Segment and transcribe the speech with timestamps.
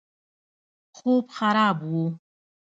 [0.95, 2.05] خوب خراب وو.